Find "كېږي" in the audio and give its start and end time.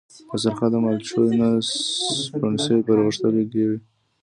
3.51-3.79